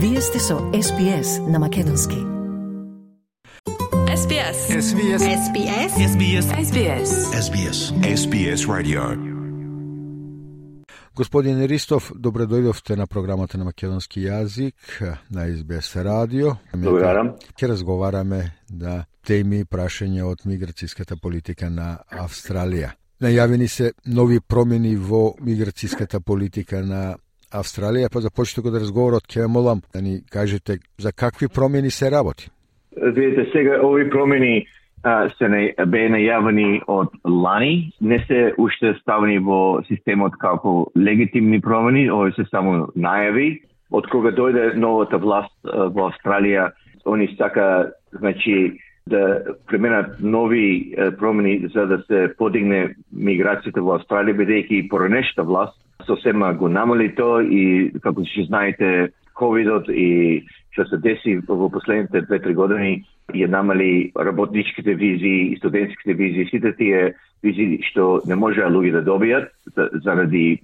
[0.00, 2.16] Вие сте со SPS на Македонски.
[4.16, 4.58] SBS.
[4.86, 5.18] SBS.
[5.18, 5.90] SBS.
[6.10, 6.46] SBS.
[6.66, 7.10] SBS.
[7.46, 7.78] SBS.
[8.14, 9.02] SBS Radio.
[11.16, 14.74] Господин Ристов, добре дојдовте на програмата на македонски јазик
[15.30, 16.54] на SBS радио.
[16.76, 17.34] Благодарам.
[17.58, 22.94] Ќе разговараме на теми прашања од миграцијската политика на Австралија.
[23.20, 27.16] Најавени се нови промени во миграцијската политика на
[27.52, 32.10] Австралија, па започнете го да разговорот ќе молам да ни кажете за какви промени се
[32.10, 32.50] работи.
[32.96, 34.66] Видете сега овие промени
[35.02, 41.60] а, се не, бе најавени од лани, не се уште ставени во системот како легитимни
[41.60, 43.62] промени, овие се само најави.
[43.88, 46.72] Од кога дојде новата власт а, во Австралија,
[47.08, 48.76] они сака, значи,
[49.08, 55.78] да пременат нови промени за да се подигне миграцијата во Австралија, бидејќи и поранешната власт
[56.08, 60.42] сосема го намали то и, како што знаете, ковидот и
[60.74, 62.92] што се деси во последните 2-3 години
[63.36, 69.02] ја намали работничките визи и студентските визи, сите тие визи што не можеа луѓе да
[69.04, 69.52] добијат
[70.02, 70.62] заради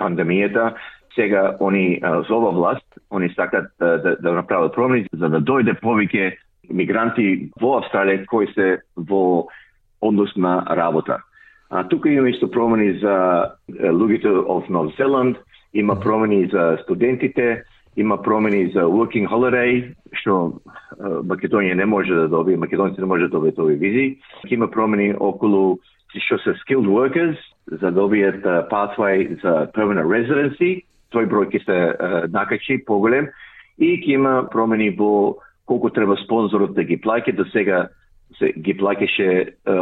[0.00, 0.74] пандемијата,
[1.14, 5.76] сега они за ова власт, они сакат да, да, да направат промени за да дојде
[5.80, 6.36] повеќе
[6.70, 9.48] мигранти во Австралија кои се во
[10.00, 11.20] однос на работа.
[11.70, 15.36] А тука има исто промени за луѓето од Нов Зеланд,
[15.74, 17.64] има промени за студентите,
[17.96, 20.60] има промени за working holiday, што
[21.00, 24.18] Македонија не може да добие, македонци не може да добијат овие визи.
[24.50, 25.78] Има промени околу
[26.16, 31.78] што се skilled workers, за да добијат pathway за permanent residency, тој број ќе се
[32.32, 33.28] накачи поголем.
[33.78, 37.88] И ќе има промени во колку треба спонзорот да ги плаќа, до сега
[38.38, 39.28] се ги плаќаше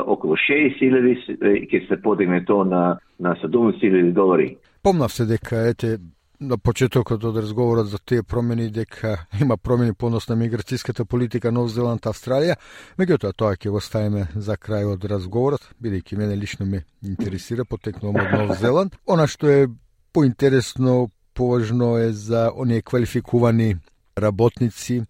[0.07, 4.57] околу 6000 и ќе се подигне тоа на на 7000 долари.
[4.83, 5.99] Помнав се дека ете
[6.41, 11.53] на почетокот од разговорот за тие промени дека има промени по однос на миграцијската политика
[11.53, 12.57] Нов Зеланд Австралија,
[12.99, 18.21] меѓутоа тоа ќе го ставиме за крај од разговорот, бидејќи мене лично ме интересира потекнувам
[18.27, 18.97] од Нов Зеланд.
[19.07, 19.69] Она што е
[20.13, 23.77] поинтересно, поважно е за оние квалификувани
[24.19, 25.03] работници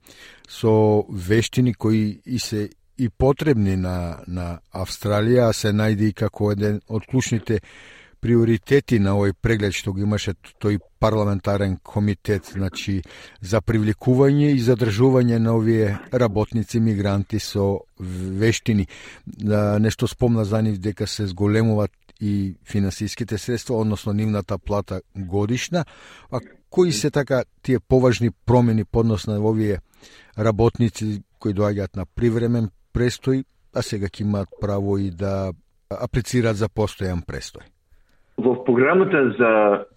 [0.49, 6.53] со вештини кои и се и потребни на, на Австралија, а се најде и како
[6.53, 7.61] еден од клучните
[8.25, 10.33] приоритети на овој преглед што го имаше
[10.63, 13.03] тој парламентарен комитет, значи
[13.45, 18.87] за привлекување и задржување на овие работници мигранти со вештини.
[19.81, 25.85] Нешто спомна за нив дека се зголемуваат и финансиските средства, односно нивната плата годишна,
[26.31, 26.41] а
[26.71, 29.79] кои се така тие поважни промени поднос на овие
[30.39, 33.45] работници кои доаѓаат на привремен престој,
[33.75, 35.53] а сега ќе имаат право и да
[35.91, 37.67] аплицираат за постојан престој?
[38.37, 39.51] Во програмата за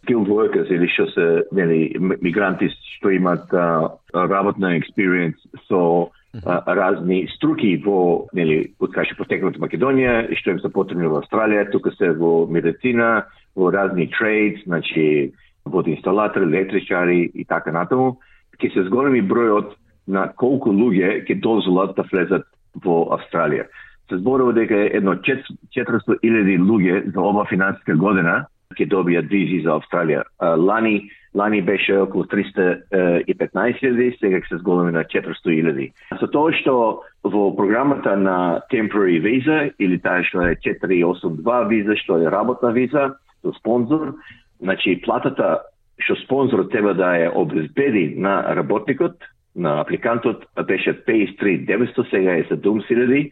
[0.03, 1.25] skilled workers или што се
[1.57, 6.09] нели мигранти што имаат а, работна experience со
[6.45, 11.09] а, разни струки во нели од кај што потекнат Македонија и што им се потребни
[11.09, 13.25] во Австралија, тука се во медицина,
[13.57, 15.33] во разни trades, значи
[15.65, 18.19] водоинсталатори, електричари и така натаму,
[18.61, 19.73] ќе се зголеми бројот
[20.07, 22.45] на колку луѓе ќе дозволат да влезат
[22.83, 23.67] во Австралија.
[24.09, 26.21] Се зборува дека едно 400.000
[26.63, 28.45] луѓе за ова финансиска година
[28.77, 30.23] ќе добијат визи за Австралија.
[30.39, 35.91] Лани лани беше околу 315.000, сега се зголеми на 400.000.
[36.19, 42.17] Со тоа што во програмата на temporary visa или таа што е 482 виза, што
[42.17, 44.15] е работна виза, со спонзор,
[44.61, 45.61] значи платата
[46.01, 49.17] што спонзорот треба да ја обезбеди на работникот,
[49.57, 53.31] на апликантот беше 53.900, сега е 7.000,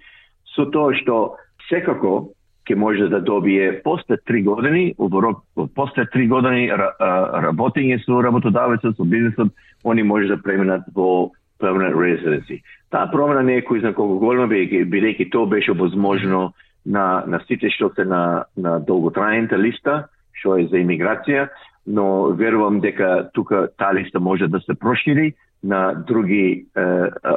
[0.55, 1.37] со тоа што
[1.69, 2.33] секако
[2.65, 4.95] ќе може да добие после 3 години,
[5.75, 9.53] после 3 години работење со работодавецот, со бизнисот,
[9.85, 11.31] они може да преминат во
[11.61, 12.61] permanent residency.
[12.89, 16.53] Таа промена не е кој знае колку голема, бидејќи тоа беше возможно
[16.85, 21.49] на, на сите што се на, на долготрајната листа, што е за имиграција,
[21.85, 25.33] но верувам дека тука таа листа може да се прошири
[25.63, 26.81] на други е,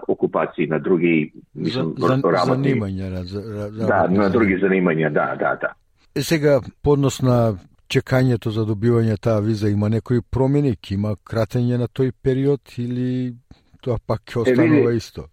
[0.09, 2.75] окупации, на други мислам, за, за, работни.
[2.75, 5.73] занимања, за, за, Да, на други занимања, да, да, да.
[6.17, 7.55] Е сега, поднос на
[7.89, 13.35] чекањето за добивање таа виза има некои промени, ќе има кратење на тој период или
[13.81, 15.29] тоа пак ќе останува исто?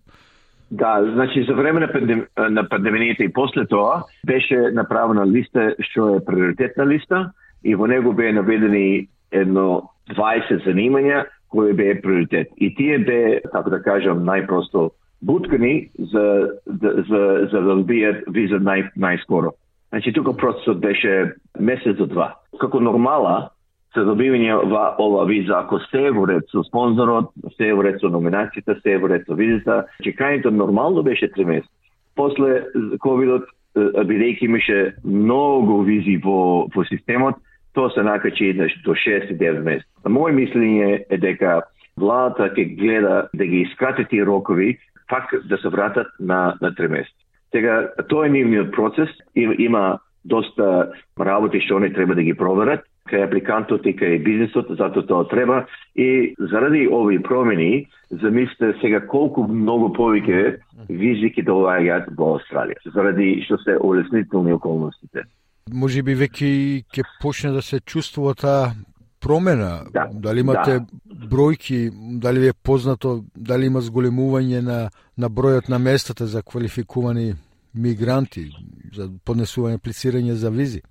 [0.71, 6.15] Да, значи за време на, пандем, на пандемијата и после тоа беше направена листа што
[6.15, 7.31] е приоритетна листа
[7.63, 12.51] и во него беа наведени едно 20 занимања кој бе приоритет.
[12.57, 14.89] И тие бе, како да кажам, најпросто
[15.25, 16.25] буткани за,
[16.65, 17.21] за, за,
[17.51, 19.55] за да добијат виза нај, најскоро.
[19.89, 22.33] Значи, тука процесот беше месец до два.
[22.59, 23.55] Како нормала,
[23.95, 24.51] за добивање
[24.99, 29.07] ова виза, ако се во ред со спонзорот, се во ред со номинацијата, се во
[29.11, 31.71] ред со визата, чекањето нормално беше три месеци.
[32.15, 32.65] После
[32.99, 37.39] ковидот, бидејќи имаше многу визи во, во системот,
[37.75, 39.89] тоа се накачи до 6 и 9 месеци.
[40.05, 41.61] Мој мислење е дека
[41.97, 44.77] владата ќе гледа да ги искрати тие рокови,
[45.09, 47.15] пак да се вратат на, на 3 месеци.
[47.51, 53.27] Тега, тоа е нивниот процес, има доста работи што они треба да ги проверат, кај
[53.27, 55.65] апликантот и кај бизнисот, затоа тоа треба.
[55.95, 60.57] И заради овие промени, замислите сега колку многу повеќе
[60.89, 65.29] визи ќе доаѓаат во Австралија, заради што се улеснителни околностите.
[65.73, 66.47] Може би веќе
[66.93, 68.75] ќе почне да се чувствува таа
[69.17, 69.87] промена?
[69.93, 71.25] Да, дали имате да.
[71.25, 71.89] бројки,
[72.21, 77.33] дали ви е познато, дали има зголемување на, на бројот на местата за квалификувани
[77.73, 78.51] мигранти,
[78.93, 80.83] за поднесување аплицирање за визи?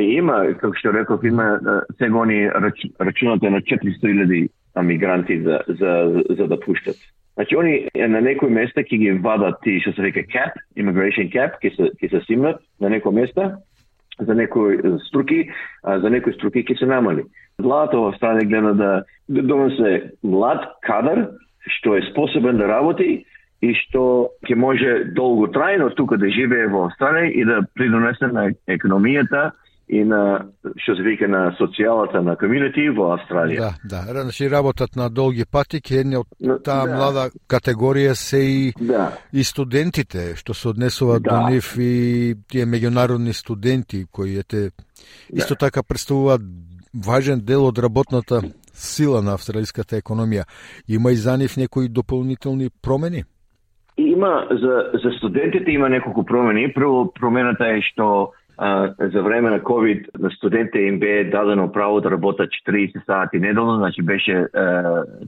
[0.00, 1.60] Има, како што реков, има
[1.98, 4.48] сега они рач, рачунате на 400.000
[4.82, 6.96] мигранти за, за, за да пуштат.
[7.36, 11.60] Значи, они на некој места ќе ги вадат ти, што се века cap, immigration cap,
[11.60, 13.58] ќе се, ќе се симнат на некој места,
[14.24, 14.78] за некои
[15.08, 15.50] струки,
[15.82, 17.24] а за некои струки ќе се намали.
[17.58, 18.90] Владата во Австралија гледа да,
[19.28, 21.28] да донесе млад кадар,
[21.78, 23.24] што е способен да работи
[23.62, 28.50] и што ќе може долго трајно тука да живее во Австралија и да придонесе на
[28.66, 29.52] економијата
[29.88, 30.46] и на
[30.76, 33.72] што се вика на социјалата на комјунити во Австралија.
[33.84, 34.22] Да, да.
[34.22, 36.26] Значи работат на долги пати, едни од
[36.64, 36.94] таа да.
[36.96, 39.12] млада категорија се и Да.
[39.32, 41.30] и студентите што се однесуваат Да.
[41.30, 44.70] до нив и тие меѓународни студенти кои ете
[45.32, 46.40] исто така представуваат
[47.06, 48.42] важен дел од работната
[48.72, 50.44] сила на австралиската економија.
[50.88, 53.24] Има и за нив некои дополнителни промени?
[53.98, 56.72] Има за за студентите има неколку промени.
[56.72, 62.00] Прво промената е што а, за време на COVID на студентите им бе дадено право
[62.00, 64.46] да работат 40 сати неделно, значи беше е,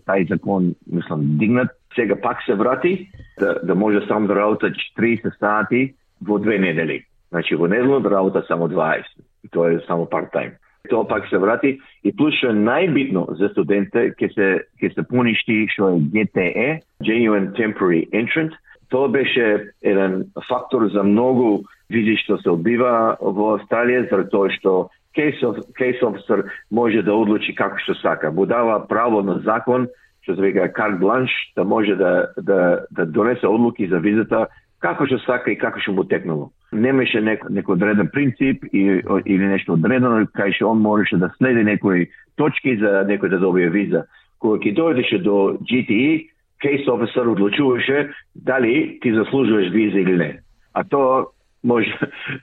[0.06, 1.68] тај закон мислам дигнат.
[1.94, 7.04] Сега пак се врати да, да може само да работат 40 сати во две недели.
[7.30, 9.02] Значи во неделно да работат само 20.
[9.44, 10.52] И тоа е само part-time.
[10.88, 15.02] Тоа пак се врати и плюс што е најбитно за студентите ќе се ќе се
[15.08, 16.68] поништи што е GTE,
[17.00, 18.52] Genuine Temporary Entrant.
[18.92, 24.74] Тоа беше еден фактор за многу види што се одбива во Австралија заради тоа што
[25.14, 28.32] кейс офисер може да одлучи како што сака.
[28.32, 29.86] Му дава право на закон,
[30.22, 34.46] што се вика карт бланш, да може да, да, да донесе одлуки за визата
[34.84, 36.50] како што сака и како што му текнало.
[36.72, 41.64] Немаше некој неко одреден принцип и, или нешто одредено, кај што он можеше да следи
[41.64, 44.04] некои точки за некој да добие виза.
[44.42, 46.28] Кога ќе дојдеше до GTE,
[46.60, 50.30] кейс офисер одлучуваше дали ти заслужуваш виза или не.
[50.74, 51.30] А тоа
[51.64, 51.98] може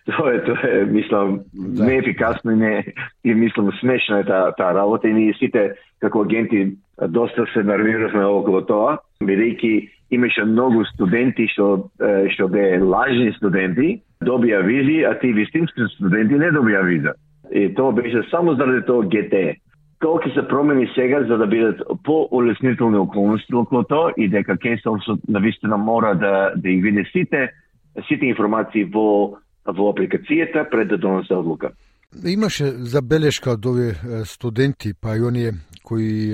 [0.06, 1.85] тоа е тоа е мислам Да.
[1.85, 2.85] неефикасно и не
[3.23, 6.75] и мислам смешна е таа таа работа и ние сите како агенти
[7.07, 11.89] доста се нервиравме околу тоа, бидејќи имаше многу студенти што
[12.35, 17.13] што беа лажни студенти, добија визи, а ти вистински студенти не добија виза.
[17.51, 19.57] И тоа беше само заради тоа ГТ.
[20.01, 25.19] Тоа ќе се промени сега за да бидат по-улеснителни околности околу тоа и дека Кесовсот
[25.29, 27.50] навистина мора да да ги види сите
[28.07, 31.71] сите информации во во апликацијата пред да донесе одлука.
[32.25, 35.53] Имаше забелешка од овие студенти, па и оние
[35.83, 36.33] кои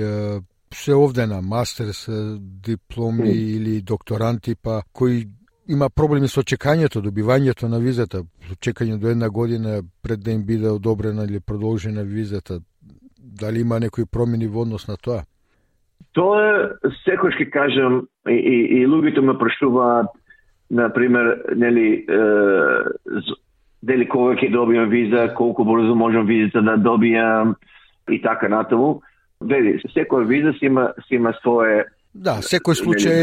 [0.74, 2.08] се овде на мастерс,
[2.40, 5.28] дипломи или докторанти, па кои
[5.68, 8.24] има проблеми со чекањето, добивањето на визата,
[8.64, 12.60] чекање до една година пред да им биде одобрена или продолжена визата.
[13.20, 15.24] Дали има некои промени во однос на тоа?
[16.14, 20.08] Тоа секој ќе кажам и, и, и луѓето ме прашуваат
[20.72, 22.18] на пример, нели е,
[23.84, 27.56] дали кога ќе добијам виза, колку брзо можам визата да добијам
[28.10, 29.02] и така натаму.
[29.42, 31.86] Вели, секоја виза си има, си има свое
[32.18, 33.18] Да, секој случај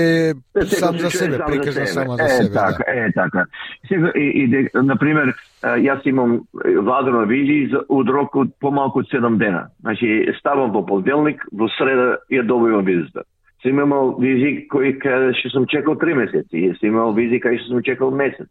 [0.55, 2.55] е сам за себе, приказна само за е, себе.
[2.55, 3.01] Така, да.
[3.01, 3.45] е, така.
[3.89, 6.45] Сега, и, и, де- например, е, јас имам
[6.87, 9.67] вадено визи за од рок од помалку од 7 дена.
[9.81, 13.27] Значи, ставам во понеделник, во среда ја добивам визата.
[13.65, 17.57] Се имал визи кои каде што сум чекал три месеци, и се имал визи каде
[17.59, 18.45] што сум чекал месец.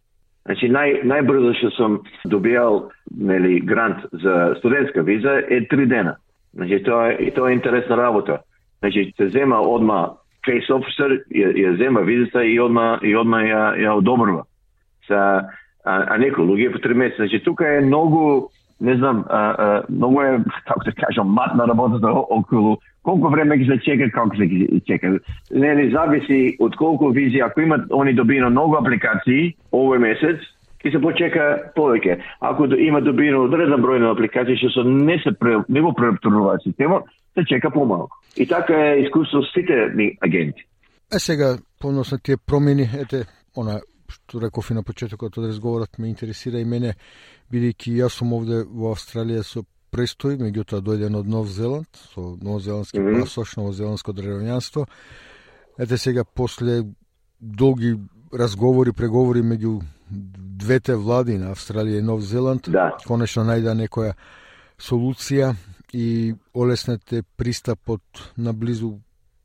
[0.50, 6.18] Значи, нај, најбрзо што сум добијал нели, грант за студентска виза е три дена.
[6.58, 8.40] Значи, тоа е, и тоа е интересна работа.
[8.82, 13.62] Значи, се зема одма кейс офисер ја, ја зема визата и одма, и одма ја,
[13.80, 14.44] ја одобрува.
[15.08, 15.46] Са,
[15.86, 17.24] а, а некои луѓе по три месеца.
[17.24, 18.50] Значи, тука е многу,
[18.82, 23.68] не знам, а, а, многу е, како да кажам, матна работата околу колку време ќе
[23.70, 24.48] се чека, како се
[24.88, 25.14] чека.
[25.52, 30.44] Нели зависи од колку визи, ако имат они добино многу апликации овој месец,
[30.84, 31.46] ќе се почека
[31.76, 32.20] повеќе.
[32.42, 37.08] Ако има добиено одреден број на апликации што не се пре, не го преопторнуваат системот,
[37.34, 38.18] се чека помалку.
[38.38, 40.66] И така е искуство сите ни агенти.
[41.14, 43.80] А сега, поносно тие промени, ете, она
[44.10, 46.94] што реков и на почетокот од разговорот ме интересира и мене,
[47.52, 53.00] бидејќи јас сум овде во Австралија со престој, меѓутоа дојден од Нов Зеланд, со новозеландски
[53.00, 53.22] mm -hmm.
[53.22, 54.86] пасош, новозеландско државјанство.
[55.78, 56.84] Ете сега, после
[57.40, 57.98] долги
[58.34, 59.82] разговори, преговори меѓу
[60.64, 62.98] двете влади на Австралија и Нов Зеланд, да.
[63.08, 64.14] конечно најда некоја
[64.80, 65.56] солуција
[65.94, 68.02] и олеснете пристапот
[68.38, 69.00] на близу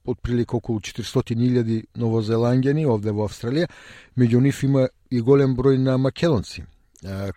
[0.05, 3.69] отприлика околу 400.000 новозеланѓани овде во Австралија,
[4.17, 6.65] меѓу нив има и голем број на македонци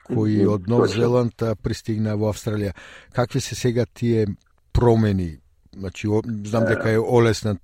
[0.08, 2.74] кои од Нов Зеланд пристигна во Австралија.
[3.14, 4.26] Какви се сега тие
[4.74, 5.38] промени?
[5.76, 6.08] Значи,
[6.44, 7.62] знам дека е олеснат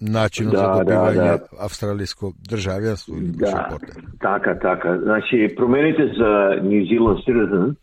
[0.00, 1.64] начинот да, за добивање да, да.
[1.64, 3.92] австралиско државјанство или да, пашапорте.
[4.20, 4.98] Така, така.
[5.02, 7.76] Значи, промените за New Zealand citizens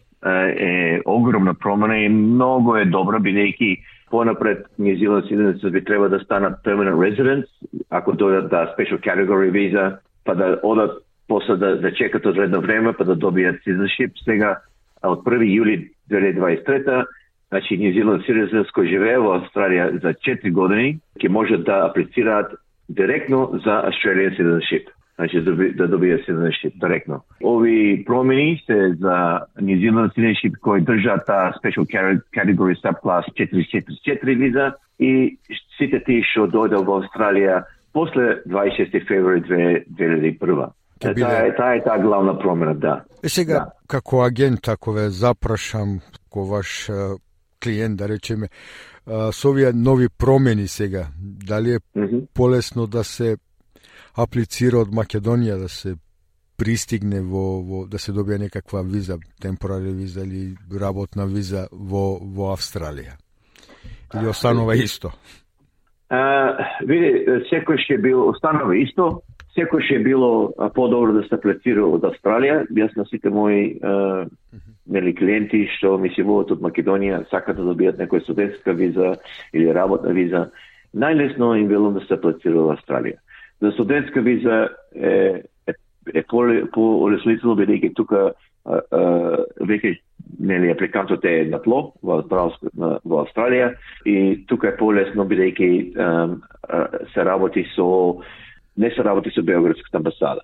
[0.59, 3.77] е огромна промена и многу е добра, бидејќи
[4.12, 7.50] понапред New Zealand citizens би треба да станат permanent residents,
[7.89, 12.94] ако дојдат да special category visa, па да одат после да, да чекат одредно време,
[12.94, 14.12] па да добијат citizenship.
[14.24, 14.62] Сега,
[15.03, 17.05] од 1 јули 2023
[17.50, 22.51] Значи, New Zealand Citizens кои живее во Австралија за 4 години ќе можат да аплицираат
[22.89, 24.89] директно за Australian Citizenship.
[25.15, 27.22] Значи, да, да, добијат citizenship директно.
[27.44, 31.86] Ови промени се за New Zealand Citizenship кои држат таа Special
[32.36, 35.38] Category Subclass 444 виза и
[35.77, 37.63] сите тие што дојдат во Австралија
[37.94, 39.41] после 26 февруари
[39.88, 40.74] 2001.
[41.00, 41.22] Биде...
[41.22, 43.04] Таа е таа е таа главна промена, да.
[43.24, 43.72] Е сега, да.
[43.88, 46.00] како агент, ако ве запрашам,
[46.30, 46.90] ко ваш
[47.64, 48.48] клиент, да речеме,
[49.32, 52.28] со овие нови промени сега, дали е mm -hmm.
[52.34, 53.38] полесно да се
[54.18, 55.96] аплицира од Македонија, да се
[56.58, 62.56] пристигне во, во да се добие некаква виза, темпорари виза или работна виза во, во
[62.56, 63.18] Австралија?
[64.16, 65.12] Или останува исто?
[66.10, 69.22] А, види, секој ќе бил останува исто,
[69.55, 70.31] секој ќе било
[70.75, 72.65] подобро да се аплицира од Австралија.
[72.75, 74.25] Јас на сите мои а,
[74.85, 79.15] нели клиенти што ми се водат од Македонија сакаат да добијат некоја студентска виза
[79.53, 80.50] или работна виза,
[80.95, 83.19] најлесно им велам да се аплицира во Австралија.
[83.62, 85.74] За студентска виза е е,
[86.13, 86.43] е по,
[86.74, 88.33] по бидејќи тука
[88.65, 89.97] веќе
[90.39, 95.69] нели апликантот е на тло во во Австралија и тука е полесно бидејќи
[97.13, 98.21] се работи со
[98.77, 100.41] не се работи со Белградската амбасада.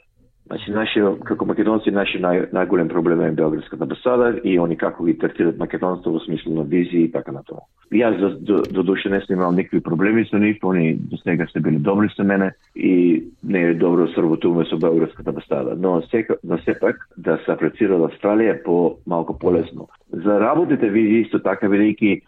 [0.51, 5.13] Значи, наше, како македонци, наше нај, најголем проблем е Белградската амбасада и они како ги
[5.17, 7.63] третират македонство во смисло на визи и така на тоа.
[7.95, 11.47] Јас до, до, до душе не сум имал никакви проблеми со нив, они до сега
[11.47, 15.75] се били добри со мене и не е добро да сработуваме со Белградската амбасада.
[15.79, 19.87] Но, сека, но сепак да се апрецира од Австралија по малку полесно.
[20.11, 22.21] За работите визи исто така, велики.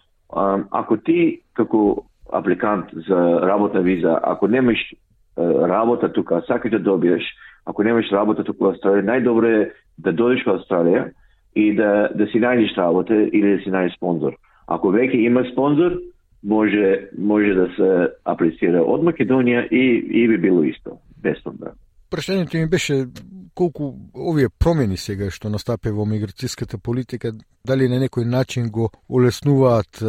[0.72, 4.80] ако ти како апликант за работна виза, ако немаш
[5.38, 7.24] работа тука, сакаш да добиеш,
[7.66, 11.12] ако немаш работа тука во Австралија, најдобро е да дојдеш во Австралија
[11.56, 14.36] и да, да си најдеш работа или да си најдеш спонзор.
[14.68, 16.00] Ако веќе има спонзор,
[16.44, 17.90] може, може да се
[18.26, 19.84] аплицира од Македонија и,
[20.24, 21.80] и би било исто, без проблем
[22.12, 23.06] Прашањето ми беше
[23.54, 27.32] колку овие промени сега што настапе во миграцијската политика,
[27.66, 30.02] дали на некој начин го улеснуваат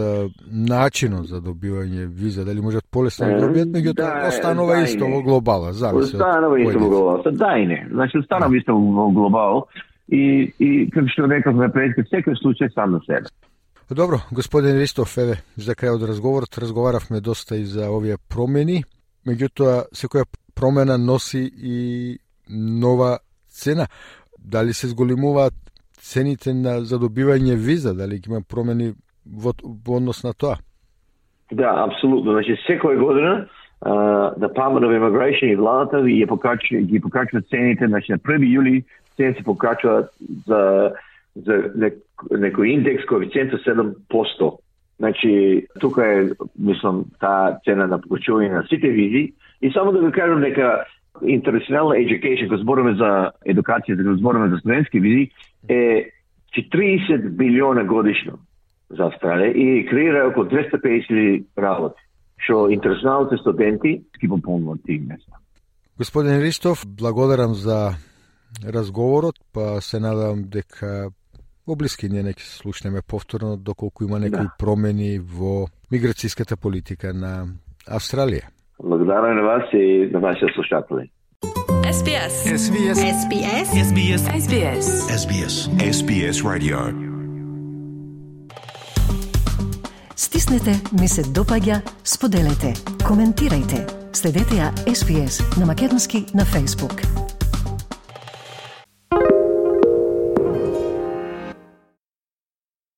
[0.48, 5.22] начинот за добивање виза, дали можат полесно да добијат, меѓутоа да, останува да исто во
[5.22, 7.80] глобала, зависи Останува исто во глобала, да и не.
[7.90, 8.58] Значи останува да.
[8.58, 9.66] исто во глобал
[10.08, 13.28] и и како што рековме пред, секој случај сам на себе.
[13.90, 18.84] Добро, господин Ристов, еве, за крај од разговорот разговаравме доста и за овие промени,
[19.28, 20.24] меѓутоа секоја
[20.54, 23.18] промена носи и нова
[23.54, 23.86] цена.
[24.38, 25.54] Дали се зголемуваат
[26.04, 28.92] цените на задобивање виза, дали има промени
[29.24, 30.58] во, во однос на тоа?
[31.52, 32.32] Да, апсолутно.
[32.32, 33.46] Значи, секоја година
[33.80, 38.84] uh, Department of Immigration и владата ги покачува, ги покачува цените, значи на 1 јули
[39.16, 40.10] цените се покачуваат
[40.46, 40.92] за
[41.34, 41.54] за
[42.30, 44.58] некој индекс коефициент 7%.
[44.98, 49.32] Значи, тука е, мислам, таа цена на покачување на сите визи.
[49.60, 50.84] И само да ви кажам дека
[51.22, 53.10] International Education, кога збориме за
[53.46, 55.30] едукација, кога збориме за студентски визи,
[55.68, 56.10] е
[56.54, 58.38] 40 билиона годишно
[58.90, 62.00] за Австралија и креира околу 250 работи,
[62.38, 65.38] што интернационалните студенти ги пополнуваат тие места.
[65.98, 67.94] Господин Ристов, благодарам за
[68.66, 71.10] разговорот, па се надам дека
[71.66, 74.54] во блиски не ќе се слушнеме повторно доколку има некои да.
[74.58, 77.46] промени во миграцијската политика на
[77.86, 78.50] Австралија.
[78.84, 81.10] Благодарам на вас и на вашите слушатели.
[81.84, 82.34] SBS.
[82.64, 82.98] SBS.
[83.20, 83.66] SBS.
[83.88, 84.22] SBS.
[84.42, 84.86] SBS.
[85.22, 85.54] SBS.
[85.96, 86.78] SBS Radio.
[90.16, 92.70] Стиснете, ми се допаѓа, споделете,
[93.08, 93.80] коментирајте.
[94.12, 97.23] Следете ја SBS на Македонски на Facebook.